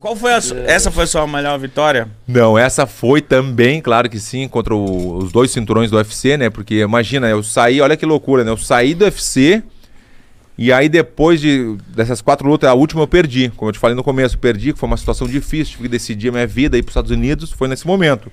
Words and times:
Qual 0.00 0.14
foi 0.14 0.32
a 0.32 0.40
su- 0.40 0.54
essa 0.54 0.92
foi 0.92 1.02
a 1.02 1.06
sua 1.08 1.26
melhor 1.26 1.58
vitória? 1.58 2.06
Não, 2.26 2.56
essa 2.56 2.86
foi 2.86 3.20
também, 3.20 3.80
claro 3.80 4.08
que 4.08 4.20
sim, 4.20 4.46
contra 4.46 4.72
o- 4.72 5.16
os 5.16 5.32
dois 5.32 5.50
cinturões 5.50 5.90
do 5.90 5.96
UFC, 5.96 6.36
né? 6.36 6.48
Porque 6.48 6.76
imagina, 6.76 7.28
eu 7.28 7.42
saí, 7.42 7.80
olha 7.80 7.96
que 7.96 8.06
loucura, 8.06 8.44
né? 8.44 8.50
Eu 8.52 8.56
saí 8.56 8.94
do 8.94 9.04
UFC 9.04 9.60
e 10.56 10.72
aí 10.72 10.88
depois 10.88 11.40
de, 11.40 11.76
dessas 11.88 12.20
quatro 12.20 12.48
lutas, 12.48 12.70
a 12.70 12.74
última 12.74 13.02
eu 13.02 13.08
perdi. 13.08 13.50
Como 13.56 13.70
eu 13.70 13.72
te 13.72 13.78
falei 13.80 13.96
no 13.96 14.04
começo, 14.04 14.38
perdi, 14.38 14.72
que 14.72 14.78
foi 14.78 14.86
uma 14.86 14.96
situação 14.96 15.26
difícil, 15.26 15.72
tive 15.72 15.82
que 15.82 15.88
decidir 15.88 16.28
a 16.28 16.32
minha 16.32 16.46
vida 16.46 16.78
ir 16.78 16.82
para 16.84 16.90
os 16.90 16.92
Estados 16.92 17.10
Unidos, 17.10 17.50
foi 17.50 17.66
nesse 17.66 17.84
momento. 17.84 18.30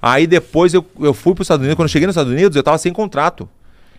Aí 0.00 0.28
depois 0.28 0.72
eu, 0.72 0.86
eu 1.00 1.12
fui 1.12 1.34
para 1.34 1.42
os 1.42 1.46
Estados 1.46 1.62
Unidos, 1.64 1.74
quando 1.76 1.88
eu 1.88 1.92
cheguei 1.92 2.06
nos 2.06 2.14
Estados 2.14 2.32
Unidos, 2.32 2.54
eu 2.56 2.62
tava 2.62 2.78
sem 2.78 2.92
contrato. 2.92 3.48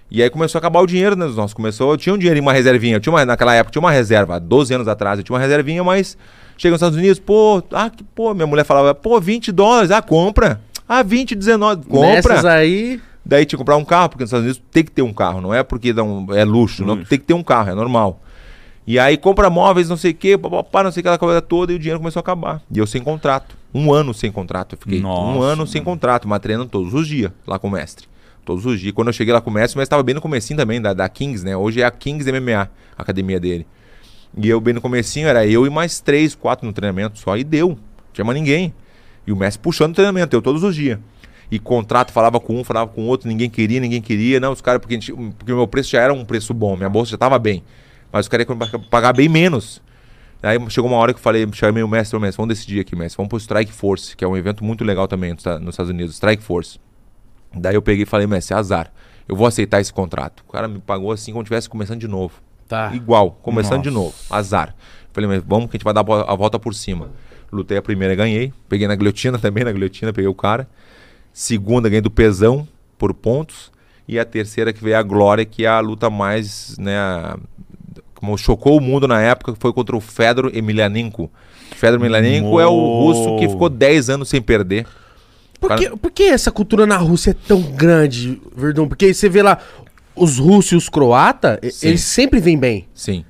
E 0.10 0.24
aí 0.24 0.30
começou 0.30 0.60
a 0.60 0.60
acabar 0.60 0.80
o 0.80 0.88
dinheiro, 0.88 1.18
né? 1.18 1.26
Nossa, 1.26 1.54
começou, 1.54 1.92
eu 1.92 1.98
tinha 1.98 2.16
um 2.16 2.18
dinheiro 2.18 2.38
em 2.40 2.42
uma 2.42 2.54
reservinha, 2.54 2.96
eu 2.96 3.00
tinha 3.02 3.12
uma, 3.12 3.26
naquela 3.26 3.54
época, 3.54 3.74
tinha 3.74 3.82
uma 3.82 3.92
reserva, 3.92 4.38
há 4.38 4.40
12 4.40 4.74
anos 4.74 4.88
atrás, 4.88 5.20
eu 5.20 5.24
tinha 5.26 5.34
uma 5.36 5.42
reservinha, 5.42 5.84
mas 5.84 6.18
chega 6.62 6.74
nos 6.74 6.80
Estados 6.82 6.98
Unidos, 6.98 7.18
pô, 7.20 7.64
ah, 7.72 7.90
que, 7.90 8.04
pô, 8.04 8.34
minha 8.34 8.46
mulher 8.46 8.64
falava, 8.64 8.94
pô, 8.94 9.20
20 9.20 9.52
dólares, 9.52 9.90
ah, 9.90 10.02
compra. 10.02 10.62
Ah, 10.88 11.02
20, 11.02 11.34
19, 11.36 11.86
compra. 11.86 12.10
Nessas 12.12 12.46
aí. 12.46 13.02
Daí 13.26 13.46
tinha 13.46 13.58
que 13.58 13.62
comprar 13.62 13.78
um 13.78 13.86
carro, 13.86 14.10
porque 14.10 14.24
nos 14.24 14.30
Estados 14.30 14.46
Unidos 14.46 14.62
tem 14.72 14.84
que 14.84 14.92
ter 14.92 15.02
um 15.02 15.14
carro, 15.14 15.42
não 15.42 15.54
é 15.54 15.64
porque 15.64 15.92
dá 15.94 16.04
um- 16.04 16.34
é 16.34 16.44
luxo, 16.44 16.86
não, 16.86 17.04
tem 17.04 17.18
que 17.20 17.26
ter 17.26 17.34
um 17.34 17.44
carro, 17.44 17.72
é 17.72 17.76
normal. 17.76 18.20
E 18.86 18.98
aí 19.00 19.16
compra 19.18 19.50
móveis, 19.50 19.88
não 19.90 19.96
sei 19.98 20.12
o 20.12 20.16
quê, 20.16 20.38
papapá, 20.38 20.84
não 20.84 20.92
sei 20.92 21.02
aquela 21.02 21.18
coisa 21.18 21.42
toda, 21.42 21.72
e 21.72 21.76
o 21.76 21.80
dinheiro 21.80 22.00
começou 22.00 22.20
a 22.20 22.22
acabar. 22.22 22.62
E 22.72 22.78
eu 22.80 22.86
sem 22.88 23.02
contrato. 23.02 23.56
Um 23.74 23.94
ano 23.94 24.14
sem 24.14 24.32
contrato. 24.32 24.74
Eu 24.74 24.80
fiquei 24.80 25.00
um 25.00 25.04
Nossa, 25.04 25.46
ano 25.46 25.68
sem 25.68 25.84
contrato, 25.84 26.28
mas 26.28 26.40
treinando 26.40 26.70
todos 26.70 26.94
os 26.94 27.08
dias 27.08 27.32
lá 27.48 27.58
com 27.58 27.68
o 27.68 27.72
mestre. 27.72 28.08
Todos 28.44 28.66
os 28.66 28.80
dias. 28.80 28.92
Quando 28.94 29.08
eu 29.08 29.14
cheguei 29.14 29.34
lá 29.34 29.40
com 29.40 29.50
o 29.50 29.54
mestre, 29.54 29.76
o 29.76 29.80
mestre 29.80 29.84
estava 29.94 30.04
bem 30.04 30.16
no 30.16 30.20
comecinho 30.22 30.58
também, 30.58 30.82
da, 30.82 30.94
da 30.94 31.08
Kings, 31.08 31.46
né? 31.46 31.56
Hoje 31.56 31.80
é 31.82 31.86
a 31.86 31.92
Kings 31.92 32.30
MMA, 32.30 32.70
a 32.98 33.02
academia 33.02 33.40
dele. 33.40 33.66
E 34.38 34.48
eu 34.48 34.62
bem 34.62 34.74
no 34.74 34.82
comecinho, 34.82 35.28
era 35.28 35.46
eu 35.46 35.66
e 35.66 35.70
mais 35.70 36.00
três, 36.00 36.34
quatro 36.36 36.66
no 36.66 36.72
treinamento 36.74 37.20
só, 37.20 37.36
e 37.38 37.44
deu. 37.44 37.70
Não 37.70 37.78
tinha 38.14 38.24
mais 38.26 38.38
ninguém. 38.40 38.74
E 39.28 39.32
o 39.32 39.36
mestre 39.36 39.62
puxando 39.62 39.92
o 39.92 39.96
treinamento, 39.96 40.36
eu 40.36 40.42
todos 40.42 40.64
os 40.64 40.76
dias. 40.76 41.00
E 41.52 41.60
contrato, 41.60 42.12
falava 42.14 42.40
com 42.40 42.60
um, 42.60 42.64
falava 42.64 42.90
com 42.90 43.06
outro, 43.08 43.28
ninguém 43.28 43.50
queria, 43.50 43.80
ninguém 43.80 44.02
queria. 44.02 44.40
Não, 44.40 44.54
os 44.54 44.62
caras, 44.62 44.80
porque, 44.82 44.98
porque 45.38 45.52
o 45.52 45.58
meu 45.58 45.68
preço 45.68 45.92
já 45.92 46.02
era 46.02 46.14
um 46.14 46.24
preço 46.24 46.54
bom, 46.54 46.78
minha 46.78 46.90
bolsa 46.90 47.12
já 47.12 47.16
estava 47.16 47.38
bem. 47.38 47.62
Mas 48.12 48.26
os 48.26 48.30
caras 48.30 48.46
pa- 48.46 48.80
pagar 48.90 49.14
bem 49.14 49.28
menos. 49.28 49.82
Aí 50.42 50.58
chegou 50.70 50.90
uma 50.90 50.98
hora 50.98 51.14
que 51.14 51.20
eu 51.20 51.24
falei, 51.24 51.46
chamei 51.52 51.84
o 51.84 51.88
mestre, 51.88 52.18
o 52.18 52.20
mestre, 52.20 52.38
vamos 52.38 52.56
decidir 52.56 52.80
aqui, 52.80 52.96
mestre, 52.96 53.18
vamos 53.18 53.30
pro 53.30 53.38
Strike 53.38 53.72
Force, 53.72 54.16
que 54.16 54.24
é 54.24 54.28
um 54.28 54.36
evento 54.36 54.64
muito 54.64 54.84
legal 54.84 55.08
também 55.08 55.32
nos 55.34 55.40
Esta- 55.46 55.60
nos 55.60 55.74
Estados 55.74 55.92
Unidos, 55.92 56.14
Strike 56.16 56.42
Force. 56.42 56.80
Daí 57.54 57.76
eu 57.76 57.82
peguei 57.82 58.04
e 58.04 58.06
falei, 58.06 58.26
mestre, 58.26 58.56
azar, 58.56 58.92
eu 59.28 59.36
vou 59.36 59.46
aceitar 59.46 59.82
esse 59.82 59.92
contrato. 59.94 60.44
O 60.48 60.52
cara 60.52 60.68
me 60.70 60.80
pagou 60.80 61.12
assim 61.12 61.32
como 61.32 61.44
estivesse 61.44 61.70
começando 61.70 62.00
de 62.00 62.08
novo. 62.08 62.42
Tá. 62.72 62.96
Igual, 62.96 63.32
começando 63.44 63.84
de 63.84 63.90
Nossa. 63.92 64.06
novo. 64.06 64.16
Azar. 64.30 64.74
Falei, 65.12 65.28
mas 65.30 65.44
vamos 65.46 65.70
que 65.70 65.76
a 65.76 65.78
gente 65.78 65.84
vai 65.84 65.94
dar 65.94 66.00
a 66.00 66.04
vo- 66.04 66.14
a 66.26 66.36
volta 66.36 66.58
por 66.58 66.74
cima. 66.74 67.10
Lutei 67.52 67.78
a 67.78 67.82
primeira, 67.82 68.16
ganhei. 68.16 68.54
Peguei 68.70 68.88
na 68.88 68.96
guilhotina 68.96 69.38
também, 69.40 69.66
na 69.66 69.72
guilhotina, 69.74 70.14
peguei 70.14 70.30
o 70.30 70.34
cara. 70.34 70.70
Segunda, 71.34 71.90
ganhei 71.90 72.02
do 72.02 72.10
pesão 72.10 72.66
por 72.98 73.14
pontos. 73.14 73.72
E 74.08 74.18
a 74.18 74.24
terceira 74.24 74.72
que 74.72 74.82
veio 74.84 74.98
a 74.98 75.04
Glória, 75.04 75.44
que 75.46 75.66
é 75.66 75.68
a 75.70 75.80
luta 75.82 76.10
mais, 76.10 76.78
né, 76.78 76.96
como 78.16 78.38
chocou 78.38 78.78
o 78.78 78.82
mundo 78.82 79.08
na 79.08 79.22
época, 79.22 79.54
foi 79.60 79.74
contra 79.74 79.96
o 79.96 80.00
Fedor 80.02 80.50
Emelianenko. 80.54 81.30
Fedor 81.76 82.00
Emelianenko 82.00 82.60
é 82.60 82.68
o 82.68 83.00
russo 83.04 83.38
que 83.38 83.50
ficou 83.50 83.68
10 83.70 84.10
anos 84.10 84.30
sem 84.30 84.42
perder. 84.42 84.86
Por 85.60 85.76
que, 85.76 85.90
por 85.98 86.12
que 86.12 86.24
essa 86.24 86.52
cultura 86.52 86.86
na 86.88 86.98
Rússia 86.98 87.32
é 87.32 87.36
tão 87.48 87.62
grande, 87.62 88.42
Verdão? 88.56 88.88
Porque 88.88 89.14
você 89.14 89.30
vê 89.30 89.44
lá, 89.44 89.60
os 90.24 90.38
russos 90.38 90.72
e 90.72 90.76
os 90.76 90.90
croatas, 90.90 91.58
eles 91.82 92.02
sempre 92.02 92.40
vêm 92.40 92.58
bem. 92.58 92.88
Sim. 92.94 93.26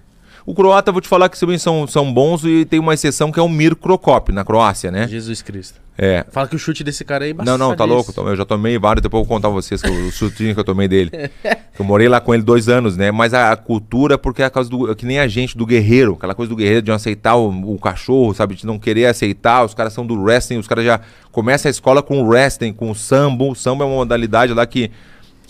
O 0.45 0.56
croata, 0.56 0.92
vou 0.92 1.00
te 1.02 1.08
falar 1.08 1.30
que 1.30 1.39
também 1.39 1.58
são, 1.58 1.86
são 1.88 2.11
bons 2.11 2.44
e 2.44 2.66
tem 2.66 2.80
uma 2.80 2.94
exceção 2.95 3.31
que 3.31 3.39
é 3.39 3.44
o 3.44 3.48
Mir 3.48 3.75
Krokop, 3.75 4.31
na 4.31 4.44
Croácia, 4.44 4.89
né? 4.89 5.08
Jesus 5.08 5.42
Cristo. 5.42 5.80
É, 5.98 6.25
Fala 6.31 6.48
que 6.48 6.56
o 6.56 6.59
chute 6.59 6.83
desse 6.83 7.06
cara 7.06 7.25
aí 7.25 7.31
é 7.31 7.44
Não, 7.45 7.59
não, 7.59 7.75
tá 7.75 7.86
louco. 7.86 8.11
Eu 8.17 8.36
já 8.36 8.44
tomei 8.44 8.80
vários, 8.80 9.03
depois 9.03 9.22
eu 9.22 9.28
vou 9.28 9.36
contar 9.36 9.50
pra 9.50 9.56
vocês 9.56 9.83
eu- 9.83 10.08
o 10.08 10.11
chutinho 10.11 10.53
que 10.56 10.59
eu 10.59 10.64
tomei 10.64 10.88
dele. 10.88 11.11
Eu 11.80 11.86
morei 11.86 12.08
lá 12.08 12.20
com 12.20 12.32
ele 12.33 12.43
dois 12.43 12.67
anos, 12.70 12.95
né? 12.95 13.11
Mas 13.11 13.33
a, 13.33 13.52
a 13.54 13.55
cultura, 13.55 14.15
porque 14.17 14.44
é 14.44 14.45
a 14.45 14.49
causa 14.52 14.70
do. 14.70 14.94
Que 14.95 15.04
nem 15.05 15.20
a 15.20 15.27
gente 15.27 15.58
do 15.58 15.65
guerreiro, 15.65 16.14
aquela 16.14 16.36
coisa 16.36 16.49
do 16.49 16.55
guerreiro 16.55 16.82
de 16.83 16.89
não 16.89 16.95
aceitar 16.95 17.36
o, 17.36 17.73
o 17.73 17.80
cachorro, 17.80 18.33
sabe? 18.36 18.54
De 18.55 18.67
não 18.67 18.77
querer 18.77 19.05
aceitar. 19.08 19.64
Os 19.65 19.73
caras 19.73 19.92
são 19.94 20.05
do 20.05 20.14
wrestling, 20.21 20.58
os 20.60 20.67
caras 20.67 20.86
já 20.86 20.99
começam 21.32 21.70
a 21.70 21.71
escola 21.71 22.04
com 22.04 22.21
wrestling, 22.27 22.71
com 22.73 22.94
sambo. 22.94 23.49
O 23.52 23.55
sambo 23.55 23.83
é 23.83 23.88
uma 23.88 23.95
modalidade 23.95 24.54
lá 24.54 24.64
que, 24.65 24.92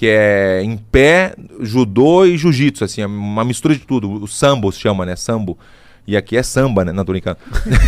que 0.02 0.08
é 0.08 0.64
em 0.64 0.78
pé, 0.78 1.36
judô 1.60 2.26
e 2.26 2.36
jiu-jitsu, 2.36 2.84
assim, 2.84 3.04
é 3.04 3.06
uma 3.06 3.46
mistura 3.46 3.76
de 3.76 3.82
tudo. 3.82 4.12
O 4.12 4.28
sambo 4.28 4.72
se 4.72 4.80
chama, 4.80 5.06
né? 5.06 5.16
Sambo. 5.16 5.60
E 6.08 6.18
aqui 6.18 6.36
é 6.36 6.42
samba, 6.42 6.84
né? 6.84 6.92
Não, 6.92 7.06
tô 7.06 7.12
brincando. 7.12 7.38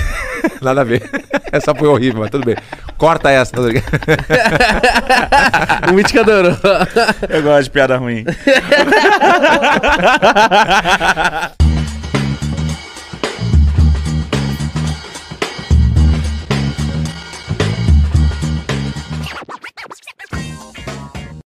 Nada 0.62 0.81
a 0.81 0.84
ver. 0.84 1.09
Essa 1.51 1.74
foi 1.74 1.88
horrível, 1.88 2.19
mas 2.19 2.29
tudo 2.29 2.46
bem. 2.46 2.56
Corta 3.00 3.31
essa, 3.31 3.51
tô 3.51 3.63
brincando. 3.63 3.88
O 5.90 5.94
Mítica 5.94 6.22
adorou. 6.22 6.56
Eu 7.28 7.41
gosto 7.41 7.63
de 7.63 7.72
piada 7.72 7.97
ruim. 7.97 8.24